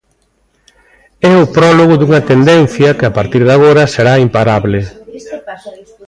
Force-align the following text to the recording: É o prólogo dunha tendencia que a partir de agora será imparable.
É 1.31 1.33
o 1.43 1.45
prólogo 1.55 1.95
dunha 1.97 2.25
tendencia 2.31 2.95
que 2.97 3.05
a 3.07 3.15
partir 3.17 3.41
de 3.47 3.53
agora 3.57 3.83
será 3.95 4.13
imparable. 4.27 4.79